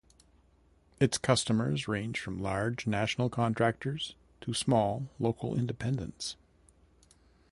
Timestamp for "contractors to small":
3.29-5.07